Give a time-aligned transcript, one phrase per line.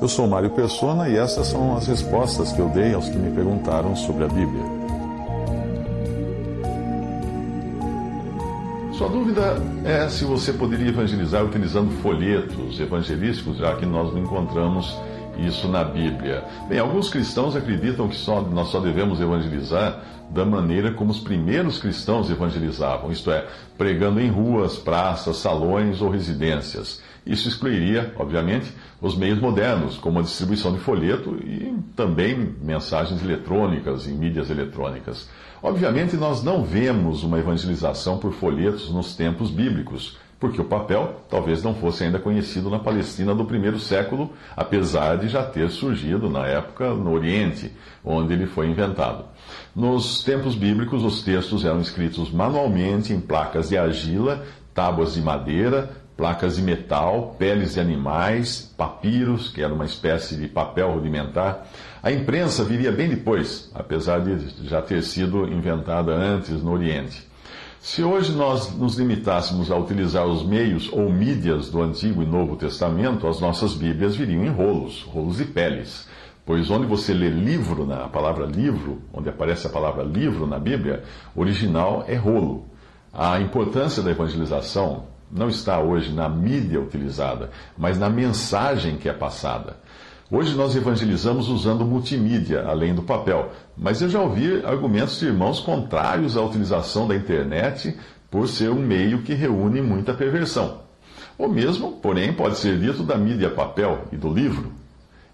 [0.00, 3.30] Eu sou Mário Persona e essas são as respostas que eu dei aos que me
[3.30, 4.64] perguntaram sobre a Bíblia.
[8.92, 14.96] Sua dúvida é se você poderia evangelizar utilizando folhetos evangelísticos, já que nós não encontramos
[15.38, 16.44] isso na Bíblia.
[16.68, 20.00] Bem, alguns cristãos acreditam que só, nós só devemos evangelizar
[20.30, 26.08] da maneira como os primeiros cristãos evangelizavam, isto é, pregando em ruas, praças, salões ou
[26.08, 27.02] residências.
[27.24, 34.06] Isso excluiria, obviamente, os meios modernos, como a distribuição de folheto e também mensagens eletrônicas
[34.06, 35.28] e mídias eletrônicas.
[35.62, 41.62] Obviamente, nós não vemos uma evangelização por folhetos nos tempos bíblicos, porque o papel talvez
[41.62, 46.44] não fosse ainda conhecido na Palestina do primeiro século, apesar de já ter surgido na
[46.48, 47.70] época no Oriente,
[48.04, 49.24] onde ele foi inventado.
[49.72, 55.90] Nos tempos bíblicos, os textos eram escritos manualmente em placas de argila, tábuas de madeira,
[56.16, 61.68] placas de metal, peles de animais, papiros, que era uma espécie de papel rudimentar.
[62.02, 67.30] A imprensa viria bem depois, apesar de já ter sido inventada antes no Oriente.
[67.82, 72.54] Se hoje nós nos limitássemos a utilizar os meios ou mídias do Antigo e Novo
[72.54, 76.08] Testamento, as nossas Bíblias viriam em rolos, rolos de peles.
[76.46, 81.02] Pois onde você lê livro, na palavra livro, onde aparece a palavra livro na Bíblia,
[81.34, 82.66] original é rolo.
[83.12, 89.12] A importância da evangelização não está hoje na mídia utilizada, mas na mensagem que é
[89.12, 89.76] passada.
[90.34, 95.60] Hoje nós evangelizamos usando multimídia, além do papel, mas eu já ouvi argumentos de irmãos
[95.60, 97.94] contrários à utilização da internet
[98.30, 100.78] por ser um meio que reúne muita perversão.
[101.36, 104.72] O mesmo, porém, pode ser dito da mídia papel e do livro.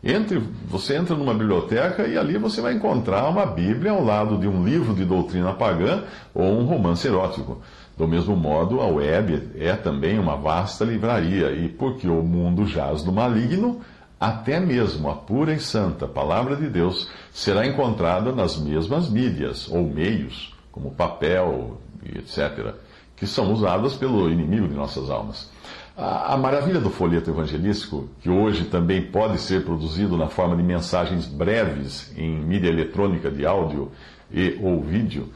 [0.02, 4.48] Entre, você entra numa biblioteca e ali você vai encontrar uma Bíblia ao lado de
[4.48, 6.02] um livro de doutrina pagã
[6.34, 7.62] ou um romance erótico.
[7.96, 13.02] Do mesmo modo, a web é também uma vasta livraria, e porque o mundo jaz
[13.02, 13.80] do maligno,
[14.20, 19.84] até mesmo a pura e santa Palavra de Deus será encontrada nas mesmas mídias ou
[19.84, 22.74] meios, como papel e etc.,
[23.14, 25.50] que são usadas pelo inimigo de nossas almas.
[25.96, 30.62] A, a maravilha do folheto evangelístico, que hoje também pode ser produzido na forma de
[30.62, 33.90] mensagens breves em mídia eletrônica de áudio
[34.30, 35.32] e ou vídeo,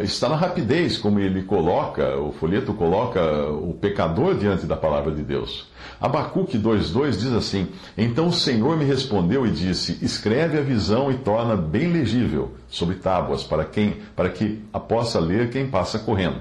[0.00, 3.20] está na rapidez como ele coloca, o folheto coloca
[3.50, 5.68] o pecador diante da palavra de Deus.
[6.00, 11.18] Abacuque 2,2 diz assim: Então o Senhor me respondeu e disse: Escreve a visão e
[11.18, 16.40] torna bem legível sobre tábuas, para, quem, para que a possa ler quem passa correndo.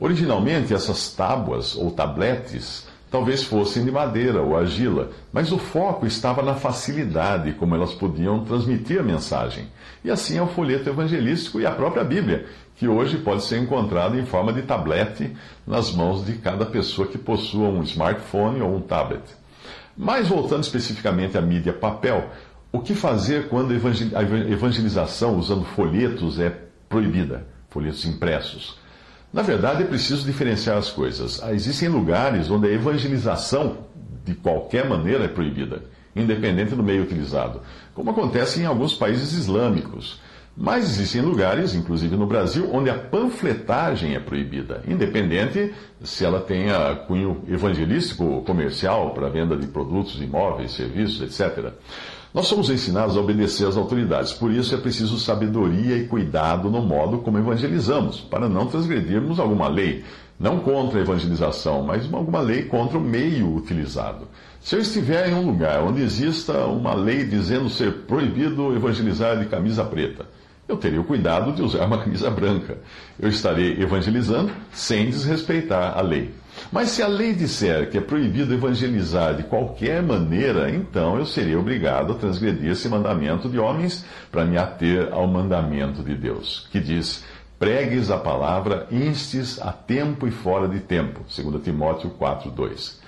[0.00, 6.42] Originalmente, essas tábuas ou tabletes talvez fossem de madeira ou argila, mas o foco estava
[6.42, 9.68] na facilidade como elas podiam transmitir a mensagem.
[10.02, 12.46] E assim é o folheto evangelístico e a própria Bíblia,
[12.76, 15.32] que hoje pode ser encontrado em forma de tablete
[15.66, 19.22] nas mãos de cada pessoa que possua um smartphone ou um tablet.
[19.96, 22.30] Mas voltando especificamente à mídia papel,
[22.72, 26.50] o que fazer quando a evangelização usando folhetos é
[26.88, 28.78] proibida, folhetos impressos?
[29.32, 31.42] Na verdade, é preciso diferenciar as coisas.
[31.50, 33.78] Existem lugares onde a evangelização,
[34.24, 35.82] de qualquer maneira, é proibida,
[36.14, 37.60] independente do meio utilizado,
[37.94, 40.20] como acontece em alguns países islâmicos.
[40.54, 46.94] Mas existem lugares, inclusive no Brasil, onde a panfletagem é proibida, independente se ela tenha
[47.06, 51.72] cunho evangelístico, comercial, para venda de produtos, imóveis, serviços, etc.
[52.34, 56.82] Nós somos ensinados a obedecer às autoridades, por isso é preciso sabedoria e cuidado no
[56.82, 60.04] modo como evangelizamos, para não transgredirmos alguma lei,
[60.38, 64.28] não contra a evangelização, mas alguma lei contra o meio utilizado.
[64.60, 69.46] Se eu estiver em um lugar onde exista uma lei dizendo ser proibido evangelizar de
[69.46, 70.26] camisa preta,
[70.72, 72.78] eu teria o cuidado de usar uma camisa branca.
[73.20, 76.34] Eu estarei evangelizando sem desrespeitar a lei.
[76.70, 81.56] Mas se a lei disser que é proibido evangelizar de qualquer maneira, então eu serei
[81.56, 86.80] obrigado a transgredir esse mandamento de homens para me ater ao mandamento de Deus, que
[86.80, 87.24] diz:
[87.58, 91.20] pregues a palavra, instes a tempo e fora de tempo.
[91.28, 93.00] 2 Timóteo 4:2.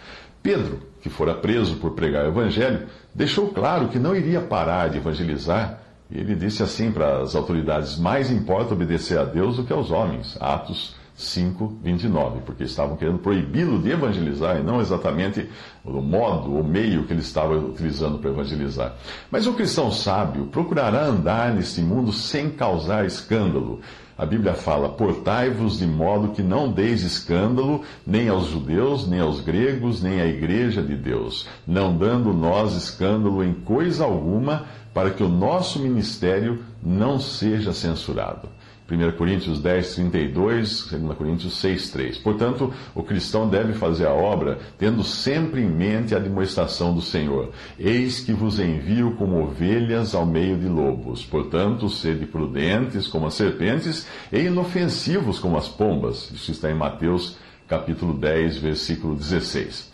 [0.43, 4.99] Pedro, que fora preso por pregar o evangelho, deixou claro que não iria parar de
[4.99, 9.73] evangelizar e ele disse assim para as autoridades: Mais importa obedecer a Deus do que
[9.73, 10.37] aos homens.
[10.41, 15.49] Atos 5, 29, porque estavam querendo proibi-lo de evangelizar e não exatamente
[15.85, 18.95] o modo, o meio que ele estava utilizando para evangelizar.
[19.31, 23.81] Mas o cristão sábio procurará andar neste mundo sem causar escândalo.
[24.17, 29.41] A Bíblia fala: portai-vos de modo que não deis escândalo nem aos judeus, nem aos
[29.41, 35.23] gregos, nem à igreja de Deus, não dando nós escândalo em coisa alguma, para que
[35.23, 38.49] o nosso ministério não seja censurado.
[38.91, 42.19] 1 Coríntios 10, 32, 2 Coríntios 6, 3.
[42.19, 47.51] Portanto, o cristão deve fazer a obra tendo sempre em mente a demonstração do Senhor.
[47.79, 51.25] Eis que vos envio como ovelhas ao meio de lobos.
[51.25, 56.31] Portanto, sede prudentes como as serpentes e inofensivos como as pombas.
[56.31, 59.93] Isso está em Mateus capítulo 10, versículo 16.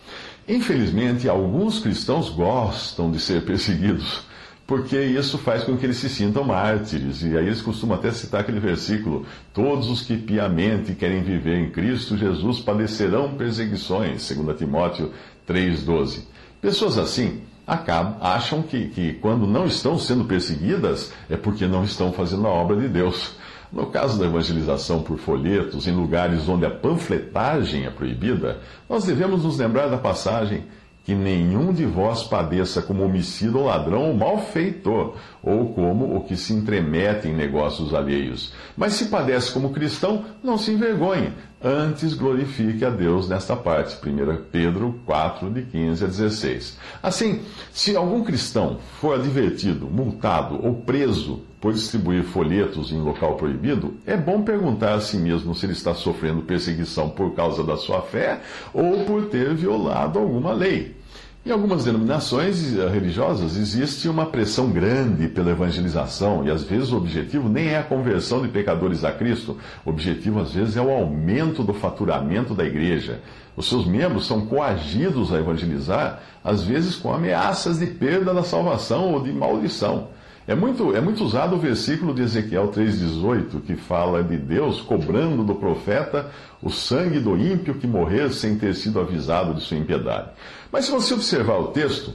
[0.49, 4.29] Infelizmente, alguns cristãos gostam de ser perseguidos
[4.71, 7.23] porque isso faz com que eles se sintam mártires.
[7.23, 11.71] E aí eles costumam até citar aquele versículo: Todos os que piamente querem viver em
[11.71, 15.11] Cristo Jesus padecerão perseguições, 2 Timóteo
[15.49, 16.21] 3,12.
[16.61, 22.13] Pessoas assim acabam, acham que, que quando não estão sendo perseguidas é porque não estão
[22.13, 23.35] fazendo a obra de Deus.
[23.73, 29.43] No caso da evangelização por folhetos, em lugares onde a panfletagem é proibida, nós devemos
[29.43, 30.63] nos lembrar da passagem
[31.05, 36.37] que nenhum de vós padeça como homicida ou ladrão ou malfeitor, ou como o que
[36.37, 38.53] se entremete em negócios alheios.
[38.77, 43.97] Mas se padece como cristão, não se envergonhe, antes glorifique a Deus nesta parte.
[43.97, 46.79] 1 Pedro 4, de 15 a 16.
[47.03, 47.41] Assim,
[47.73, 54.17] se algum cristão for advertido, multado ou preso por distribuir folhetos em local proibido, é
[54.17, 58.41] bom perguntar a si mesmo se ele está sofrendo perseguição por causa da sua fé
[58.73, 60.97] ou por ter violado alguma lei.
[61.45, 66.99] Em algumas denominações eh, religiosas existe uma pressão grande pela evangelização e às vezes o
[66.99, 70.91] objetivo nem é a conversão de pecadores a Cristo, o objetivo às vezes é o
[70.91, 73.23] aumento do faturamento da igreja.
[73.57, 79.15] Os seus membros são coagidos a evangelizar, às vezes com ameaças de perda da salvação
[79.15, 80.09] ou de maldição.
[80.49, 85.45] É muito, é muito usado o versículo de Ezequiel 3,18, que fala de Deus cobrando
[85.45, 86.31] do profeta
[86.63, 90.31] o sangue do ímpio que morrer sem ter sido avisado de sua impiedade.
[90.73, 92.15] Mas se você observar o texto,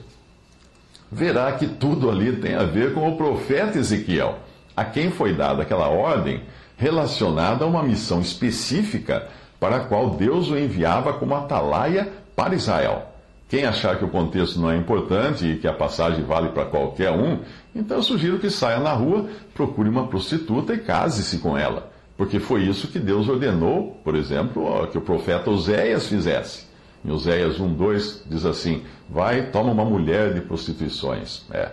[1.12, 4.40] verá que tudo ali tem a ver com o profeta Ezequiel,
[4.76, 6.42] a quem foi dada aquela ordem
[6.78, 9.28] relacionada a uma missão específica
[9.60, 13.12] para a qual Deus o enviava como atalaia para Israel.
[13.48, 17.12] Quem achar que o contexto não é importante e que a passagem vale para qualquer
[17.12, 17.40] um,
[17.76, 21.92] então eu sugiro que saia na rua, procure uma prostituta e case-se com ela.
[22.18, 26.66] Porque foi isso que Deus ordenou, por exemplo, que o profeta Oséias fizesse.
[27.04, 31.44] Em Oséias 1,2 diz assim: Vai, toma uma mulher de prostituições.
[31.52, 31.70] É.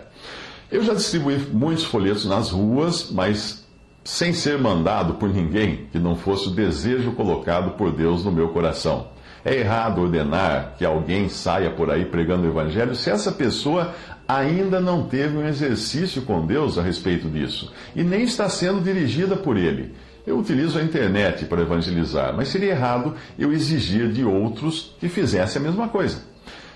[0.69, 3.65] Eu já distribuí muitos folhetos nas ruas, mas
[4.03, 8.49] sem ser mandado por ninguém que não fosse o desejo colocado por Deus no meu
[8.49, 9.07] coração.
[9.45, 13.93] É errado ordenar que alguém saia por aí pregando o Evangelho se essa pessoa
[14.27, 19.35] ainda não teve um exercício com Deus a respeito disso e nem está sendo dirigida
[19.35, 19.93] por Ele.
[20.25, 25.61] Eu utilizo a internet para evangelizar, mas seria errado eu exigir de outros que fizessem
[25.61, 26.23] a mesma coisa.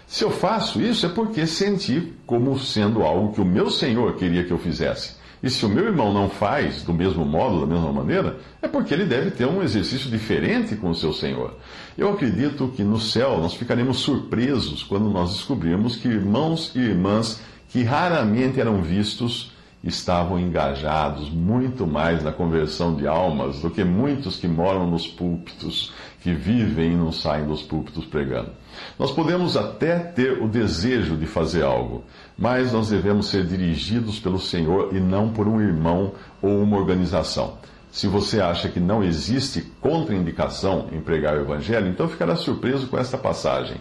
[0.05, 4.43] Se eu faço isso é porque senti como sendo algo que o meu Senhor queria
[4.43, 5.15] que eu fizesse.
[5.41, 8.93] E se o meu irmão não faz do mesmo modo, da mesma maneira, é porque
[8.93, 11.55] ele deve ter um exercício diferente com o seu Senhor.
[11.97, 17.39] Eu acredito que no céu nós ficaremos surpresos quando nós descobrirmos que irmãos e irmãs
[17.69, 19.51] que raramente eram vistos
[19.83, 25.93] estavam engajados muito mais na conversão de almas do que muitos que moram nos púlpitos,
[26.21, 28.51] que vivem e não saem dos púlpitos pregando.
[28.97, 32.03] Nós podemos até ter o desejo de fazer algo,
[32.37, 37.57] mas nós devemos ser dirigidos pelo Senhor e não por um irmão ou uma organização.
[37.91, 42.97] Se você acha que não existe contraindicação em pregar o Evangelho, então ficará surpreso com
[42.97, 43.77] esta passagem.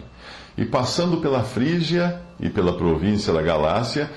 [0.57, 4.09] E passando pela Frígia e pela província da Galácia,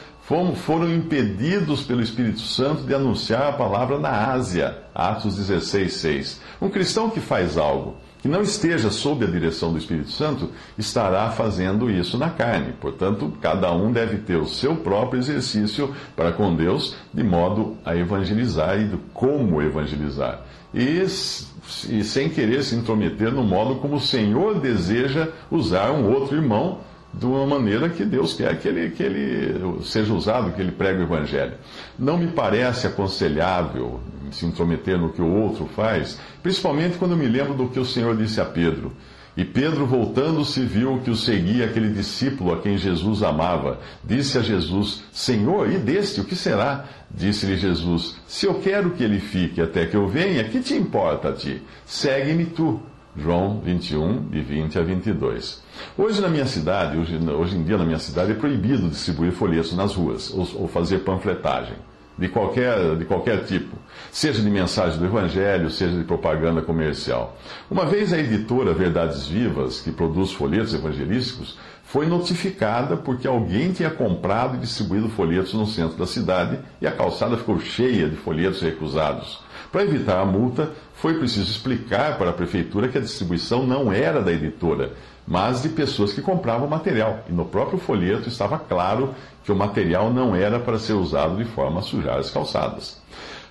[0.64, 4.78] foram impedidos pelo Espírito Santo de anunciar a palavra na Ásia.
[4.94, 6.40] Atos 16, 6.
[6.62, 11.30] Um cristão que faz algo que não esteja sob a direção do Espírito Santo estará
[11.30, 12.72] fazendo isso na carne.
[12.80, 17.96] Portanto, cada um deve ter o seu próprio exercício para com Deus, de modo a
[17.96, 20.42] evangelizar e de como evangelizar.
[20.72, 26.36] E, e sem querer se intrometer no modo como o Senhor deseja usar um outro
[26.36, 26.78] irmão
[27.12, 31.00] de uma maneira que Deus quer que ele, que ele seja usado, que ele pregue
[31.00, 31.54] o Evangelho.
[31.98, 34.00] Não me parece aconselhável
[34.30, 38.16] se intrometer no que o outro faz, principalmente quando me lembro do que o Senhor
[38.16, 38.92] disse a Pedro.
[39.36, 43.78] E Pedro, voltando-se, viu que o seguia aquele discípulo a quem Jesus amava.
[44.04, 46.84] Disse a Jesus: Senhor, e deste o que será?
[47.10, 51.28] Disse-lhe Jesus: Se eu quero que ele fique até que eu venha, que te importa
[51.28, 51.62] a ti?
[51.86, 52.82] Segue-me tu.
[53.16, 55.62] João 21, de 20 a 22.
[55.98, 59.74] Hoje na minha cidade, hoje, hoje em dia na minha cidade, é proibido distribuir folhetos
[59.74, 61.76] nas ruas ou, ou fazer panfletagem
[62.20, 63.76] de qualquer, de qualquer tipo,
[64.12, 67.34] seja de mensagem do Evangelho, seja de propaganda comercial.
[67.70, 71.58] Uma vez a editora Verdades Vivas, que produz folhetos evangelísticos,
[71.90, 76.92] foi notificada porque alguém tinha comprado e distribuído folhetos no centro da cidade e a
[76.92, 79.40] calçada ficou cheia de folhetos recusados.
[79.73, 84.23] Para evitar a multa, foi preciso explicar para a prefeitura que a distribuição não era
[84.23, 84.92] da editora,
[85.26, 87.25] mas de pessoas que compravam material.
[87.28, 91.44] E no próprio folheto estava claro que o material não era para ser usado de
[91.44, 93.02] forma a sujar as calçadas.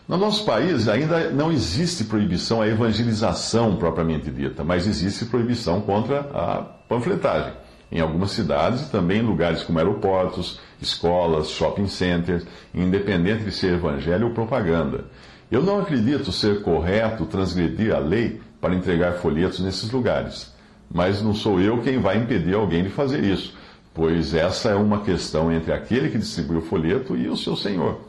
[0.08, 6.22] No nosso país ainda não existe proibição à evangelização propriamente dita, mas existe proibição contra
[6.34, 7.53] a panfletagem.
[7.91, 13.74] Em algumas cidades e também em lugares como aeroportos, escolas, shopping centers, independente de ser
[13.74, 15.05] evangelho ou propaganda.
[15.51, 20.53] Eu não acredito ser correto transgredir a lei para entregar folhetos nesses lugares.
[20.91, 23.55] Mas não sou eu quem vai impedir alguém de fazer isso,
[23.93, 28.01] pois essa é uma questão entre aquele que distribui o folheto e o seu senhor.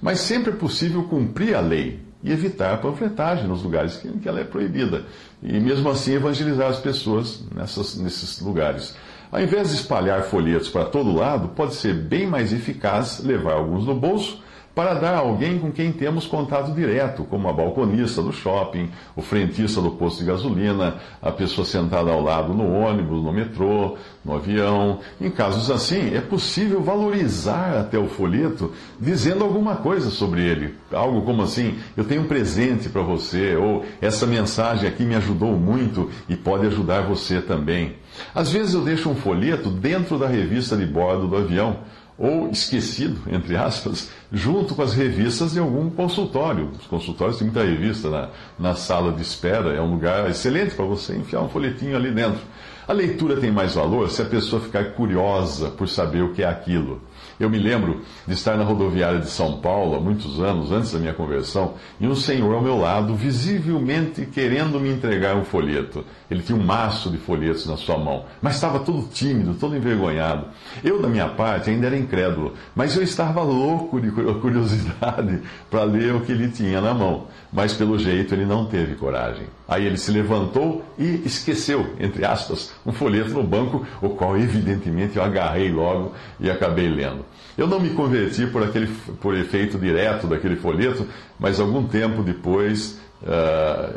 [0.00, 4.28] Mas sempre é possível cumprir a lei e evitar a panfletagem nos lugares em que
[4.28, 5.04] ela é proibida.
[5.42, 8.94] E mesmo assim evangelizar as pessoas nessas, nesses lugares.
[9.32, 13.86] Ao invés de espalhar folhetos para todo lado, pode ser bem mais eficaz levar alguns
[13.86, 14.42] no bolso
[14.74, 19.22] para dar a alguém com quem temos contato direto, como a balconista do shopping, o
[19.22, 24.34] frentista do posto de gasolina, a pessoa sentada ao lado no ônibus, no metrô, no
[24.34, 25.00] avião.
[25.18, 30.74] Em casos assim, é possível valorizar até o folheto dizendo alguma coisa sobre ele.
[30.92, 35.52] Algo como assim: eu tenho um presente para você, ou essa mensagem aqui me ajudou
[35.52, 38.01] muito e pode ajudar você também.
[38.34, 41.80] Às vezes eu deixo um folheto dentro da revista de bordo do avião
[42.18, 46.70] ou esquecido, entre aspas, junto com as revistas de algum consultório.
[46.80, 50.84] Os consultórios têm muita revista na, na sala de espera, é um lugar excelente para
[50.84, 52.40] você enfiar um folhetinho ali dentro.
[52.86, 56.48] A leitura tem mais valor se a pessoa ficar curiosa por saber o que é
[56.48, 57.00] aquilo.
[57.38, 60.98] Eu me lembro de estar na rodoviária de São Paulo há muitos anos, antes da
[60.98, 66.04] minha conversão, e um senhor ao meu lado, visivelmente querendo me entregar um folheto.
[66.30, 70.46] Ele tinha um maço de folhetos na sua mão, mas estava todo tímido, todo envergonhado.
[70.82, 74.21] Eu, da minha parte, ainda era incrédulo, mas eu estava louco de curiosidade
[75.70, 77.26] para ler o que ele tinha na mão.
[77.52, 79.46] Mas pelo jeito ele não teve coragem.
[79.68, 85.16] Aí ele se levantou e esqueceu, entre aspas, um folheto no banco, o qual evidentemente
[85.16, 87.24] eu agarrei logo e acabei lendo.
[87.56, 88.86] Eu não me converti por, aquele,
[89.20, 91.06] por efeito direto daquele folheto,
[91.38, 92.98] mas algum tempo depois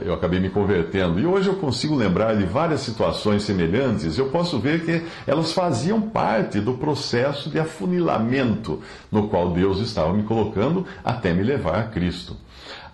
[0.05, 1.19] eu acabei me convertendo.
[1.19, 4.17] E hoje eu consigo lembrar de várias situações semelhantes.
[4.17, 10.13] Eu posso ver que elas faziam parte do processo de afunilamento no qual Deus estava
[10.13, 12.37] me colocando até me levar a Cristo.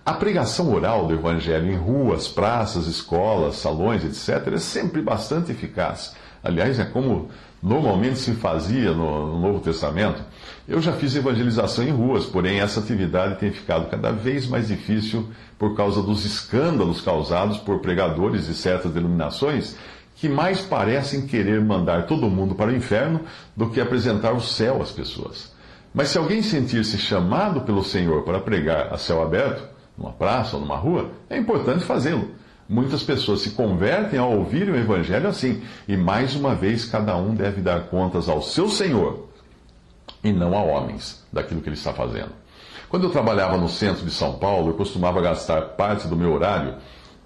[0.04, 6.16] A pregação oral do Evangelho em ruas, praças, escolas, salões, etc., é sempre bastante eficaz.
[6.42, 7.28] Aliás, é como
[7.62, 10.20] normalmente se fazia no, no, Novo Testamento.
[10.66, 15.28] Eu já fiz evangelização em ruas, porém essa atividade tem ficado cada vez mais difícil
[15.56, 19.76] por causa dos escândalos causados por pregadores de certas denominações
[20.16, 23.20] que mais parecem querer mandar todo mundo para o inferno
[23.56, 25.52] do que apresentar o céu às pessoas.
[25.94, 30.62] Mas se alguém sentir-se chamado pelo Senhor para pregar a céu aberto, numa praça ou
[30.62, 32.30] numa rua, é importante fazê-lo.
[32.68, 37.34] Muitas pessoas se convertem ao ouvirem o Evangelho assim, e mais uma vez cada um
[37.34, 39.28] deve dar contas ao seu Senhor
[40.22, 42.30] e não a homens daquilo que ele está fazendo.
[42.88, 46.74] Quando eu trabalhava no centro de São Paulo, eu costumava gastar parte do meu horário,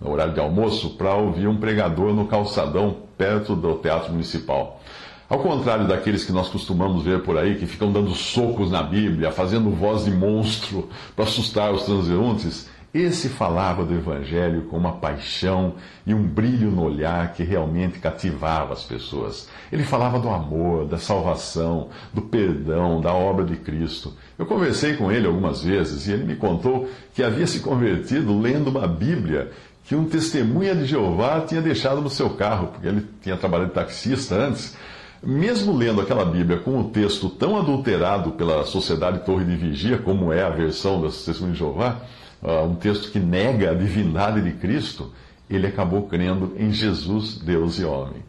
[0.01, 4.81] no horário de almoço, para ouvir um pregador no calçadão perto do Teatro Municipal.
[5.29, 9.33] Ao contrário daqueles que nós costumamos ver por aí, que ficam dando socos na Bíblia,
[9.33, 15.75] fazendo voz de monstro para assustar os transeuntes, esse falava do Evangelho com uma paixão
[16.07, 19.49] e um brilho no olhar que realmente cativava as pessoas.
[19.71, 24.15] Ele falava do amor, da salvação, do perdão, da obra de Cristo.
[24.39, 28.69] Eu conversei com ele algumas vezes e ele me contou que havia se convertido lendo
[28.69, 29.51] uma Bíblia
[29.85, 33.75] que um testemunha de Jeová tinha deixado no seu carro, porque ele tinha trabalhado de
[33.75, 34.75] taxista antes.
[35.23, 40.33] Mesmo lendo aquela Bíblia com o texto tão adulterado pela Sociedade Torre de Vigia, como
[40.33, 42.03] é a versão da Testemunha de Jeová,
[42.43, 45.13] uh, um texto que nega a divindade de Cristo,
[45.49, 48.23] ele acabou crendo em Jesus, Deus e homem.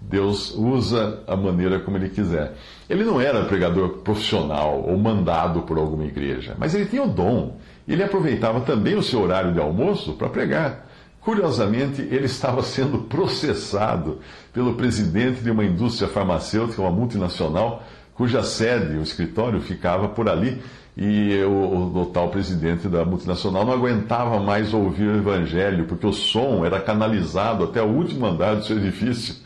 [0.00, 2.54] Deus usa a maneira como ele quiser.
[2.88, 7.56] Ele não era pregador profissional ou mandado por alguma igreja, mas ele tinha o dom.
[7.88, 10.86] Ele aproveitava também o seu horário de almoço para pregar.
[11.24, 14.18] Curiosamente, ele estava sendo processado
[14.52, 17.82] pelo presidente de uma indústria farmacêutica, uma multinacional,
[18.14, 20.62] cuja sede, o escritório, ficava por ali.
[20.96, 26.12] E o, o, tal presidente da multinacional não aguentava mais ouvir o evangelho, porque o
[26.12, 29.36] som era canalizado até o último andar do seu edifício.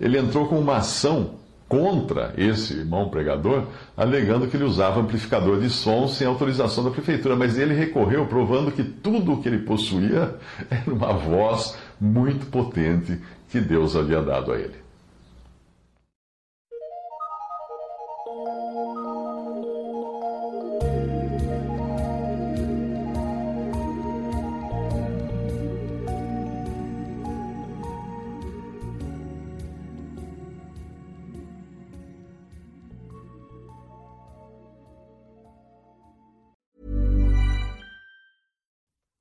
[0.00, 1.36] Ele entrou com uma ação
[1.70, 7.36] contra esse irmão pregador, alegando que ele usava amplificador de som sem autorização da prefeitura.
[7.36, 10.34] Mas ele recorreu, provando que tudo o que ele possuía
[10.68, 14.79] era uma voz muito potente que Deus havia dado a ele.